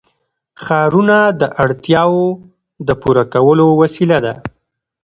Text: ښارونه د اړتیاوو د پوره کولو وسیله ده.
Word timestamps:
ښارونه 0.63 1.17
د 1.39 1.41
اړتیاوو 1.63 2.27
د 2.87 2.89
پوره 3.01 3.23
کولو 3.33 3.67
وسیله 3.81 4.17
ده. 4.25 4.33